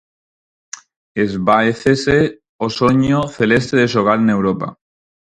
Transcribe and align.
Esvaécese 1.25 2.19
o 2.65 2.67
soño 2.79 3.19
celeste 3.37 3.73
de 3.81 3.87
xogar 3.93 4.17
en 4.23 4.27
Europa. 4.37 4.67